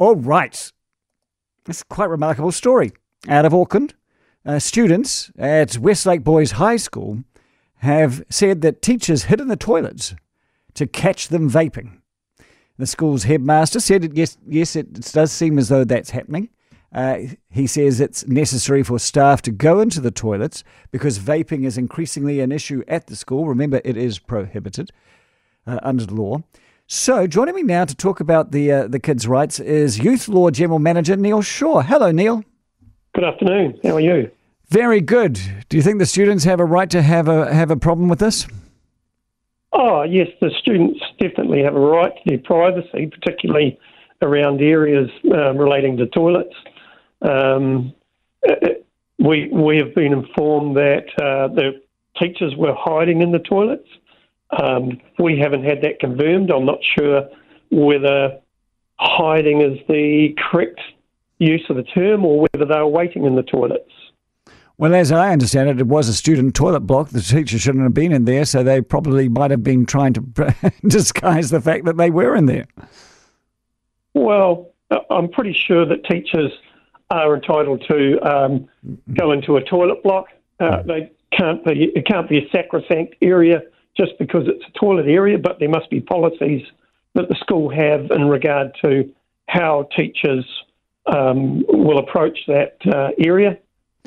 All 0.00 0.16
right. 0.16 0.72
It's 1.68 1.82
quite 1.82 2.06
a 2.06 2.08
remarkable 2.08 2.52
story. 2.52 2.92
Out 3.28 3.44
of 3.44 3.52
Auckland, 3.52 3.92
uh, 4.46 4.58
students 4.58 5.30
at 5.38 5.76
Westlake 5.76 6.24
Boys 6.24 6.52
High 6.52 6.78
School 6.78 7.22
have 7.80 8.24
said 8.30 8.62
that 8.62 8.80
teachers 8.80 9.24
hid 9.24 9.42
in 9.42 9.48
the 9.48 9.56
toilets 9.56 10.14
to 10.72 10.86
catch 10.86 11.28
them 11.28 11.50
vaping. 11.50 11.98
The 12.78 12.86
school's 12.86 13.24
headmaster 13.24 13.78
said, 13.78 14.16
yes, 14.16 14.38
yes, 14.48 14.74
it 14.74 14.90
does 15.12 15.32
seem 15.32 15.58
as 15.58 15.68
though 15.68 15.84
that's 15.84 16.10
happening. 16.10 16.48
Uh, 16.94 17.18
he 17.50 17.66
says 17.66 18.00
it's 18.00 18.26
necessary 18.26 18.82
for 18.82 18.98
staff 18.98 19.42
to 19.42 19.50
go 19.50 19.80
into 19.80 20.00
the 20.00 20.10
toilets 20.10 20.64
because 20.92 21.18
vaping 21.18 21.66
is 21.66 21.76
increasingly 21.76 22.40
an 22.40 22.52
issue 22.52 22.82
at 22.88 23.08
the 23.08 23.16
school. 23.16 23.46
Remember, 23.46 23.82
it 23.84 23.98
is 23.98 24.18
prohibited 24.18 24.92
uh, 25.66 25.78
under 25.82 26.06
the 26.06 26.14
law. 26.14 26.42
So, 26.92 27.28
joining 27.28 27.54
me 27.54 27.62
now 27.62 27.84
to 27.84 27.94
talk 27.94 28.18
about 28.18 28.50
the 28.50 28.72
uh, 28.72 28.88
the 28.88 28.98
kids' 28.98 29.28
rights 29.28 29.60
is 29.60 30.00
Youth 30.00 30.26
Law 30.26 30.50
General 30.50 30.80
Manager 30.80 31.14
Neil 31.14 31.40
Shaw. 31.40 31.82
Hello, 31.82 32.10
Neil. 32.10 32.42
Good 33.14 33.22
afternoon. 33.22 33.78
How 33.84 33.94
are 33.94 34.00
you? 34.00 34.28
Very 34.70 35.00
good. 35.00 35.38
Do 35.68 35.76
you 35.76 35.84
think 35.84 36.00
the 36.00 36.04
students 36.04 36.42
have 36.42 36.58
a 36.58 36.64
right 36.64 36.90
to 36.90 37.00
have 37.00 37.28
a 37.28 37.54
have 37.54 37.70
a 37.70 37.76
problem 37.76 38.08
with 38.08 38.18
this? 38.18 38.48
Oh, 39.72 40.02
yes, 40.02 40.26
the 40.40 40.50
students 40.60 40.98
definitely 41.20 41.62
have 41.62 41.76
a 41.76 41.80
right 41.80 42.12
to 42.12 42.22
their 42.26 42.38
privacy, 42.38 43.06
particularly 43.06 43.78
around 44.20 44.60
areas 44.60 45.08
uh, 45.32 45.54
relating 45.54 45.96
to 45.98 46.06
toilets. 46.08 46.56
Um, 47.22 47.94
uh, 48.48 48.56
we 49.20 49.48
we 49.52 49.76
have 49.76 49.94
been 49.94 50.12
informed 50.12 50.76
that 50.76 51.04
uh, 51.22 51.54
the 51.54 51.80
teachers 52.20 52.56
were 52.56 52.74
hiding 52.76 53.22
in 53.22 53.30
the 53.30 53.38
toilets. 53.38 53.86
Um, 54.58 55.00
we 55.18 55.38
haven't 55.38 55.64
had 55.64 55.82
that 55.82 56.00
confirmed. 56.00 56.50
I'm 56.50 56.66
not 56.66 56.80
sure 56.98 57.28
whether 57.70 58.38
hiding 58.98 59.60
is 59.62 59.78
the 59.88 60.34
correct 60.50 60.80
use 61.38 61.64
of 61.70 61.76
the 61.76 61.82
term 61.82 62.24
or 62.24 62.40
whether 62.40 62.64
they 62.64 62.78
were 62.78 62.86
waiting 62.86 63.24
in 63.24 63.36
the 63.36 63.42
toilets. 63.42 63.90
Well, 64.76 64.94
as 64.94 65.12
I 65.12 65.32
understand 65.32 65.68
it, 65.68 65.78
it 65.78 65.86
was 65.86 66.08
a 66.08 66.14
student 66.14 66.54
toilet 66.54 66.80
block. 66.80 67.10
The 67.10 67.20
teacher 67.20 67.58
shouldn't 67.58 67.84
have 67.84 67.94
been 67.94 68.12
in 68.12 68.24
there, 68.24 68.46
so 68.46 68.62
they 68.62 68.80
probably 68.80 69.28
might 69.28 69.50
have 69.50 69.62
been 69.62 69.84
trying 69.84 70.14
to 70.14 70.20
disguise 70.86 71.50
the 71.50 71.60
fact 71.60 71.84
that 71.84 71.98
they 71.98 72.10
were 72.10 72.34
in 72.34 72.46
there. 72.46 72.66
Well, 74.14 74.70
I'm 75.10 75.28
pretty 75.28 75.52
sure 75.52 75.84
that 75.86 76.04
teachers 76.04 76.50
are 77.10 77.34
entitled 77.34 77.84
to 77.88 78.18
um, 78.20 78.68
go 79.14 79.32
into 79.32 79.56
a 79.56 79.62
toilet 79.62 80.02
block. 80.02 80.28
Uh, 80.58 80.82
they 80.82 81.12
can't 81.32 81.64
be. 81.64 81.92
It 81.94 82.06
can't 82.06 82.28
be 82.28 82.38
a 82.38 82.48
sacrosanct 82.50 83.16
area 83.20 83.62
just 84.00 84.18
because 84.18 84.44
it's 84.46 84.64
a 84.66 84.78
toilet 84.78 85.06
area, 85.06 85.38
but 85.38 85.58
there 85.58 85.68
must 85.68 85.90
be 85.90 86.00
policies 86.00 86.62
that 87.14 87.28
the 87.28 87.34
school 87.40 87.68
have 87.68 88.10
in 88.10 88.28
regard 88.28 88.72
to 88.82 89.12
how 89.48 89.88
teachers 89.96 90.46
um, 91.06 91.64
will 91.68 91.98
approach 91.98 92.38
that 92.46 92.76
uh, 92.86 93.10
area. 93.18 93.58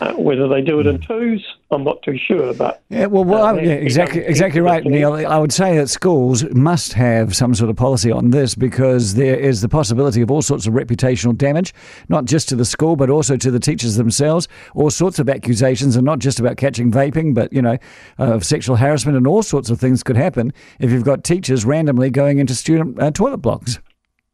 Uh, 0.00 0.14
whether 0.14 0.48
they 0.48 0.62
do 0.62 0.80
it 0.80 0.86
in 0.86 0.98
twos, 1.00 1.46
I'm 1.70 1.84
not 1.84 2.02
too 2.02 2.16
sure. 2.16 2.54
But 2.54 2.82
yeah, 2.88 3.06
well, 3.06 3.24
well 3.24 3.44
uh, 3.44 3.54
yeah, 3.54 3.72
exactly, 3.72 4.22
exactly 4.22 4.60
right, 4.60 4.82
Neil. 4.84 5.12
I 5.12 5.38
would 5.38 5.52
say 5.52 5.76
that 5.76 5.90
schools 5.90 6.44
must 6.54 6.94
have 6.94 7.36
some 7.36 7.54
sort 7.54 7.68
of 7.68 7.76
policy 7.76 8.10
on 8.10 8.30
this 8.30 8.54
because 8.54 9.14
there 9.14 9.38
is 9.38 9.60
the 9.60 9.68
possibility 9.68 10.22
of 10.22 10.30
all 10.30 10.40
sorts 10.40 10.66
of 10.66 10.72
reputational 10.72 11.36
damage, 11.36 11.74
not 12.08 12.24
just 12.24 12.48
to 12.48 12.56
the 12.56 12.64
school 12.64 12.96
but 12.96 13.10
also 13.10 13.36
to 13.36 13.50
the 13.50 13.60
teachers 13.60 13.96
themselves. 13.96 14.48
All 14.74 14.90
sorts 14.90 15.18
of 15.18 15.28
accusations, 15.28 15.94
and 15.94 16.06
not 16.06 16.20
just 16.20 16.40
about 16.40 16.56
catching 16.56 16.90
vaping, 16.90 17.34
but 17.34 17.52
you 17.52 17.60
know, 17.60 17.76
of 18.16 18.44
sexual 18.44 18.76
harassment 18.76 19.16
and 19.16 19.26
all 19.26 19.42
sorts 19.42 19.68
of 19.68 19.78
things 19.78 20.02
could 20.02 20.16
happen 20.16 20.54
if 20.80 20.90
you've 20.90 21.04
got 21.04 21.22
teachers 21.22 21.66
randomly 21.66 22.08
going 22.08 22.38
into 22.38 22.54
student 22.54 23.00
uh, 23.00 23.10
toilet 23.10 23.38
blocks. 23.38 23.78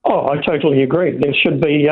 Oh, 0.05 0.28
I 0.28 0.41
totally 0.41 0.83
agree. 0.83 1.19
There 1.19 1.34
should 1.34 1.61
be 1.61 1.89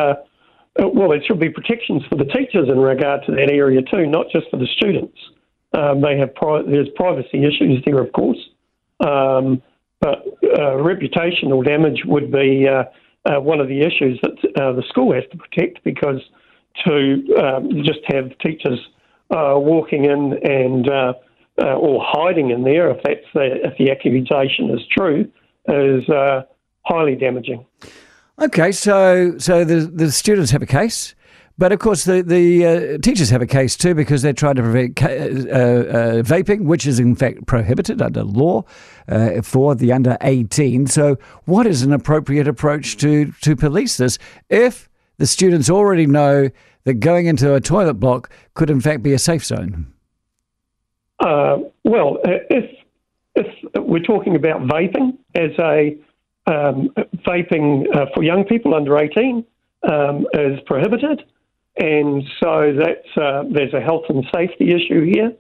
uh, 0.79 0.89
well, 0.89 1.11
there 1.11 1.23
should 1.27 1.41
be 1.41 1.49
protections 1.49 2.03
for 2.09 2.17
the 2.17 2.25
teachers 2.25 2.69
in 2.69 2.79
regard 2.79 3.25
to 3.27 3.33
that 3.33 3.51
area 3.51 3.81
too, 3.83 4.07
not 4.07 4.27
just 4.31 4.47
for 4.51 4.59
the 4.59 4.67
students. 4.77 5.17
Um, 5.73 6.01
they 6.01 6.19
have 6.19 6.35
pri- 6.35 6.63
there's 6.63 6.89
privacy 6.97 7.45
issues 7.45 7.83
there, 7.85 7.99
of 7.99 8.13
course, 8.13 8.39
um, 9.01 9.63
but 10.01 10.25
uh, 10.43 10.77
reputational 10.77 11.65
damage 11.65 12.03
would 12.05 12.31
be 12.31 12.67
uh, 12.69 12.85
uh, 13.25 13.41
one 13.41 13.61
of 13.61 13.69
the 13.69 13.81
issues 13.81 14.21
that 14.23 14.61
uh, 14.61 14.73
the 14.73 14.83
school 14.89 15.13
has 15.13 15.25
to 15.33 15.39
protect 15.39 15.83
because 15.85 16.21
to 16.87 17.25
um, 17.43 17.71
just 17.85 18.01
have 18.09 18.37
teachers 18.39 18.79
walking 19.31 20.05
in 20.05 20.39
and 20.45 20.89
or 21.59 22.05
hiding 22.05 22.51
in 22.51 22.63
there, 22.65 22.91
if 22.91 23.03
that's 23.03 23.25
the, 23.33 23.59
if 23.65 23.77
the 23.79 23.91
accusation 23.91 24.71
is 24.71 24.81
true, 24.91 25.31
is 25.69 26.05
highly 26.85 27.17
damaging. 27.17 27.65
Okay, 28.39 28.71
so 28.71 29.39
so 29.39 29.65
the 29.65 29.81
the 29.87 30.13
students 30.13 30.51
have 30.51 30.61
a 30.61 30.67
case, 30.67 31.15
but 31.57 31.73
of 31.73 31.79
course 31.79 32.05
the 32.05 32.23
the 32.23 32.67
uh, 32.67 32.99
teachers 32.99 33.31
have 33.31 33.41
a 33.41 33.47
case 33.47 33.77
too 33.77 33.95
because 33.95 34.21
they're 34.21 34.35
trying 34.35 34.57
to 34.57 34.63
prevent 34.63 35.03
uh, 35.03 35.07
uh, 35.07 36.23
vaping, 36.23 36.65
which 36.65 36.87
is 36.87 37.01
in 37.01 37.15
fact 37.15 37.47
prohibited 37.47 38.03
under 38.03 38.23
law 38.23 38.63
uh, 39.09 39.41
for 39.41 39.75
the 39.75 39.91
under 39.91 40.19
eighteen. 40.21 40.87
So, 40.87 41.17
what 41.47 41.67
is 41.67 41.83
an 41.83 41.95
appropriate 41.95 42.47
approach 42.47 42.99
to 42.99 43.33
to 43.41 43.57
police 43.57 43.97
this 43.97 44.19
if 44.51 44.91
the 45.17 45.27
students 45.27 45.71
already 45.71 46.07
know 46.07 46.51
that 46.85 46.95
going 46.95 47.27
into 47.27 47.55
a 47.55 47.61
toilet 47.61 47.95
block 47.95 48.31
could 48.53 48.69
in 48.69 48.83
fact 48.83 49.03
be 49.03 49.15
a 49.15 49.19
safe 49.19 49.47
zone? 49.47 49.91
Uh, 51.21 51.57
well, 51.85 52.19
if 52.25 52.71
if 53.35 53.47
we're 53.77 54.03
talking 54.03 54.37
about 54.37 54.61
vaping 54.61 55.17
as 55.35 55.53
a 55.59 55.97
um, 56.47 56.91
vaping 57.27 57.85
uh, 57.95 58.07
for 58.15 58.23
young 58.23 58.45
people 58.45 58.75
under 58.75 58.97
18 58.97 59.45
um, 59.89 60.27
is 60.35 60.59
prohibited. 60.67 61.23
And 61.79 62.23
so 62.43 62.75
that's, 62.79 63.17
uh, 63.17 63.45
there's 63.51 63.75
a 63.75 63.81
health 63.81 64.05
and 64.09 64.25
safety 64.35 64.73
issue 64.73 65.05
here. 65.05 65.33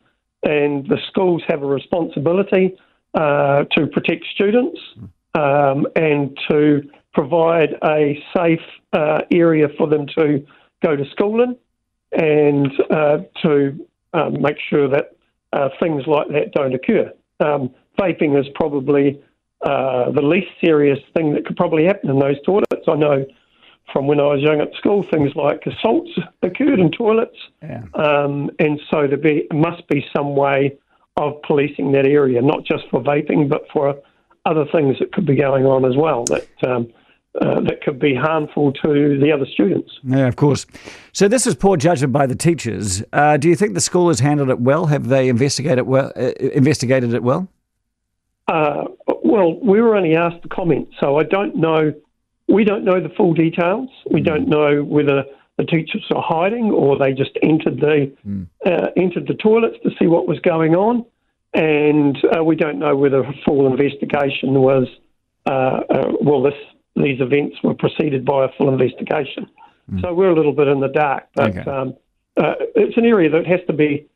And 0.42 0.86
the 0.86 0.98
schools 1.08 1.42
have 1.48 1.62
a 1.62 1.66
responsibility 1.66 2.76
uh, 3.14 3.64
to 3.72 3.86
protect 3.86 4.26
students 4.34 4.78
um, 5.34 5.86
and 5.96 6.38
to 6.50 6.82
provide 7.14 7.70
a 7.84 8.22
safe 8.36 8.60
uh, 8.92 9.20
area 9.32 9.68
for 9.78 9.86
them 9.88 10.06
to 10.18 10.46
go 10.84 10.94
to 10.94 11.04
school 11.10 11.42
in 11.42 11.56
and 12.12 12.70
uh, 12.90 13.18
to 13.42 13.86
um, 14.12 14.40
make 14.40 14.56
sure 14.68 14.88
that 14.88 15.16
uh, 15.52 15.68
things 15.80 16.02
like 16.06 16.28
that 16.28 16.52
don't 16.52 16.74
occur. 16.74 17.10
Um, 17.40 17.70
vaping 17.98 18.38
is 18.38 18.46
probably 18.54 19.20
uh, 19.62 20.10
the 20.10 20.22
least 20.22 20.48
serious 20.60 20.98
thing 21.14 21.34
that 21.34 21.46
could 21.46 21.56
probably 21.56 21.84
happen 21.84 22.10
in 22.10 22.18
those 22.18 22.36
toilets. 22.44 22.86
I 22.88 22.94
know 22.94 23.24
from 23.92 24.06
when 24.06 24.20
I 24.20 24.24
was 24.24 24.42
young 24.42 24.60
at 24.60 24.74
school, 24.74 25.04
things 25.10 25.32
like 25.34 25.62
assaults 25.66 26.10
occurred 26.42 26.80
in 26.80 26.90
toilets, 26.90 27.36
yeah. 27.62 27.82
um, 27.94 28.50
and 28.58 28.80
so 28.90 29.06
there 29.06 29.16
be, 29.16 29.46
must 29.52 29.86
be 29.88 30.04
some 30.14 30.34
way 30.34 30.76
of 31.16 31.40
policing 31.42 31.92
that 31.92 32.06
area, 32.06 32.42
not 32.42 32.64
just 32.64 32.84
for 32.90 33.00
vaping, 33.00 33.48
but 33.48 33.62
for 33.72 33.94
other 34.44 34.64
things 34.72 34.96
that 34.98 35.12
could 35.12 35.26
be 35.26 35.34
going 35.34 35.64
on 35.64 35.84
as 35.84 35.96
well 35.96 36.24
that 36.24 36.46
um, 36.66 36.92
uh, 37.40 37.60
that 37.60 37.82
could 37.82 37.98
be 37.98 38.14
harmful 38.14 38.72
to 38.72 39.18
the 39.20 39.30
other 39.30 39.44
students. 39.52 39.90
Yeah, 40.04 40.26
of 40.26 40.36
course. 40.36 40.66
So 41.12 41.28
this 41.28 41.46
is 41.46 41.54
poor 41.54 41.76
judgment 41.76 42.12
by 42.12 42.26
the 42.26 42.34
teachers. 42.34 43.02
Uh, 43.12 43.36
do 43.36 43.48
you 43.48 43.56
think 43.56 43.74
the 43.74 43.80
school 43.80 44.08
has 44.08 44.20
handled 44.20 44.48
it 44.48 44.60
well? 44.60 44.86
Have 44.86 45.08
they 45.08 45.28
investigated 45.28 45.86
well? 45.86 46.12
Uh, 46.16 46.32
investigated 46.40 47.12
it 47.12 47.22
well? 47.22 47.48
Uh, 48.48 48.84
well, 49.24 49.58
we 49.60 49.80
were 49.80 49.96
only 49.96 50.14
asked 50.14 50.42
to 50.42 50.48
comment, 50.48 50.88
so 51.00 51.18
I 51.18 51.24
don't 51.24 51.56
know. 51.56 51.92
We 52.48 52.64
don't 52.64 52.84
know 52.84 53.00
the 53.00 53.08
full 53.16 53.34
details. 53.34 53.88
We 54.10 54.20
don't 54.20 54.48
know 54.48 54.84
whether 54.84 55.24
the 55.58 55.64
teachers 55.64 56.04
are 56.14 56.22
hiding 56.22 56.70
or 56.70 56.98
they 56.98 57.12
just 57.12 57.36
entered 57.42 57.80
the 57.80 58.12
mm. 58.26 58.46
uh, 58.64 58.88
entered 58.96 59.26
the 59.26 59.34
toilets 59.34 59.76
to 59.82 59.90
see 59.98 60.06
what 60.06 60.28
was 60.28 60.38
going 60.40 60.74
on, 60.74 61.04
and 61.54 62.16
uh, 62.36 62.44
we 62.44 62.54
don't 62.54 62.78
know 62.78 62.94
whether 62.94 63.20
a 63.20 63.34
full 63.44 63.66
investigation 63.66 64.54
was. 64.54 64.86
Uh, 65.46 65.80
uh 65.90 66.12
well, 66.20 66.42
this 66.42 66.54
these 66.94 67.20
events 67.20 67.56
were 67.62 67.74
preceded 67.74 68.24
by 68.24 68.44
a 68.44 68.48
full 68.56 68.68
investigation, 68.68 69.48
mm. 69.90 70.00
so 70.02 70.14
we're 70.14 70.30
a 70.30 70.36
little 70.36 70.52
bit 70.52 70.68
in 70.68 70.80
the 70.80 70.88
dark. 70.88 71.24
But 71.34 71.56
okay. 71.56 71.70
um, 71.70 71.94
uh, 72.36 72.54
it's 72.74 72.96
an 72.96 73.06
area 73.06 73.30
that 73.30 73.46
has 73.46 73.60
to 73.66 73.72
be 73.72 74.06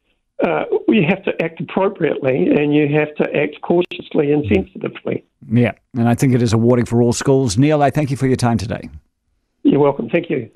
uh, 0.43 0.65
you 0.89 1.05
have 1.09 1.23
to 1.25 1.43
act 1.43 1.61
appropriately 1.61 2.49
and 2.51 2.75
you 2.75 2.89
have 2.89 3.15
to 3.17 3.25
act 3.37 3.61
cautiously 3.63 4.33
and 4.33 4.45
sensitively. 4.53 5.25
Yeah, 5.51 5.73
and 5.95 6.09
I 6.09 6.15
think 6.15 6.35
it 6.35 6.43
is 6.43 6.53
a 6.53 6.59
warning 6.59 6.87
for 6.87 7.03
all 7.03 7.13
schools. 7.13 7.59
Neil, 7.59 7.83
I 7.83 7.91
thank 7.91 8.11
you 8.11 8.17
for 8.17 8.27
your 8.27 8.37
time 8.37 8.59
today. 8.59 8.89
You're 9.63 9.81
welcome. 9.81 10.09
Thank 10.09 10.31
you. 10.31 10.51